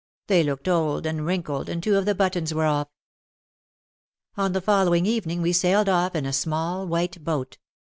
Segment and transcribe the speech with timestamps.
[0.25, 2.87] They looked old, and wrinkled, and two of the buttons were off.
[4.35, 7.59] On the following evening we sailed off in a small white boat.